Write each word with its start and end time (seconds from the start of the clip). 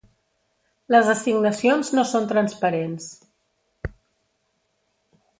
Les 0.93 1.09
assignacions 1.13 1.91
no 1.99 2.05
són 2.11 2.25
transparents. 2.31 3.11